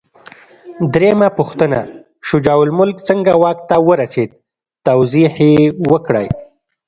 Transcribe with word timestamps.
درېمه 0.93 1.29
پوښتنه: 1.37 1.79
شجاع 2.27 2.59
الملک 2.65 2.97
څنګه 3.09 3.31
واک 3.41 3.57
ته 3.69 3.75
ورسېد؟ 3.87 4.29
توضیح 4.85 5.33
یې 5.47 5.63
کړئ. 6.05 6.27